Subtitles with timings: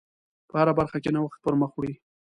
[0.49, 1.93] په هره برخه کې نوښت پر مخ وړئ.